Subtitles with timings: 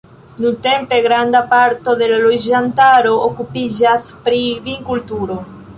[0.43, 5.43] Nuntempe granda parto de la loĝantaro okupiĝas pri vinkulturo.